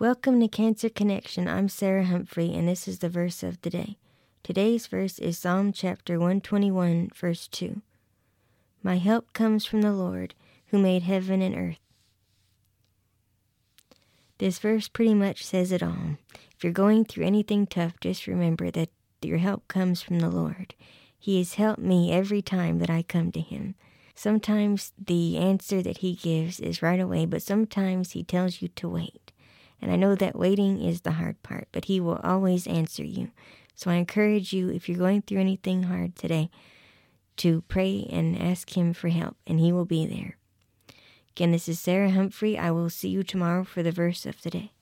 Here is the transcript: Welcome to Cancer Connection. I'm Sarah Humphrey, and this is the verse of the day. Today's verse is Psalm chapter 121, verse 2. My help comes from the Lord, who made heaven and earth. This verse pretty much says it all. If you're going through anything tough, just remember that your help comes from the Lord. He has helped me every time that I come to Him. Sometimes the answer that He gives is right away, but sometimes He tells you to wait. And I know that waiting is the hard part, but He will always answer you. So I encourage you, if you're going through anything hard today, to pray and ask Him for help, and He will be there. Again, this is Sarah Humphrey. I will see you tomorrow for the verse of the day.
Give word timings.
Welcome 0.00 0.40
to 0.40 0.48
Cancer 0.48 0.88
Connection. 0.88 1.46
I'm 1.46 1.68
Sarah 1.68 2.06
Humphrey, 2.06 2.52
and 2.52 2.66
this 2.66 2.88
is 2.88 2.98
the 2.98 3.08
verse 3.08 3.44
of 3.44 3.62
the 3.62 3.70
day. 3.70 3.96
Today's 4.42 4.88
verse 4.88 5.20
is 5.20 5.38
Psalm 5.38 5.72
chapter 5.72 6.18
121, 6.18 7.10
verse 7.14 7.46
2. 7.46 7.80
My 8.82 8.98
help 8.98 9.32
comes 9.32 9.64
from 9.64 9.82
the 9.82 9.92
Lord, 9.92 10.34
who 10.66 10.78
made 10.78 11.04
heaven 11.04 11.40
and 11.40 11.54
earth. 11.54 11.78
This 14.38 14.58
verse 14.58 14.88
pretty 14.88 15.14
much 15.14 15.46
says 15.46 15.70
it 15.70 15.80
all. 15.80 16.16
If 16.56 16.64
you're 16.64 16.72
going 16.72 17.04
through 17.04 17.26
anything 17.26 17.64
tough, 17.64 17.92
just 18.00 18.26
remember 18.26 18.72
that 18.72 18.90
your 19.22 19.38
help 19.38 19.68
comes 19.68 20.02
from 20.02 20.18
the 20.18 20.28
Lord. 20.28 20.74
He 21.16 21.38
has 21.38 21.54
helped 21.54 21.80
me 21.80 22.10
every 22.10 22.42
time 22.42 22.80
that 22.80 22.90
I 22.90 23.04
come 23.04 23.30
to 23.30 23.40
Him. 23.40 23.76
Sometimes 24.16 24.92
the 24.98 25.36
answer 25.36 25.82
that 25.82 25.98
He 25.98 26.16
gives 26.16 26.58
is 26.58 26.82
right 26.82 26.98
away, 26.98 27.26
but 27.26 27.42
sometimes 27.42 28.10
He 28.10 28.24
tells 28.24 28.60
you 28.60 28.66
to 28.74 28.88
wait. 28.88 29.30
And 29.84 29.92
I 29.92 29.96
know 29.96 30.14
that 30.14 30.34
waiting 30.34 30.82
is 30.82 31.02
the 31.02 31.10
hard 31.12 31.42
part, 31.42 31.68
but 31.70 31.84
He 31.84 32.00
will 32.00 32.18
always 32.24 32.66
answer 32.66 33.04
you. 33.04 33.32
So 33.74 33.90
I 33.90 33.96
encourage 33.96 34.54
you, 34.54 34.70
if 34.70 34.88
you're 34.88 34.96
going 34.96 35.20
through 35.20 35.40
anything 35.40 35.82
hard 35.82 36.16
today, 36.16 36.48
to 37.36 37.60
pray 37.68 38.08
and 38.10 38.40
ask 38.40 38.74
Him 38.74 38.94
for 38.94 39.08
help, 39.08 39.36
and 39.46 39.60
He 39.60 39.72
will 39.72 39.84
be 39.84 40.06
there. 40.06 40.38
Again, 41.32 41.52
this 41.52 41.68
is 41.68 41.78
Sarah 41.78 42.12
Humphrey. 42.12 42.56
I 42.56 42.70
will 42.70 42.88
see 42.88 43.10
you 43.10 43.22
tomorrow 43.22 43.62
for 43.62 43.82
the 43.82 43.92
verse 43.92 44.24
of 44.24 44.40
the 44.40 44.48
day. 44.48 44.72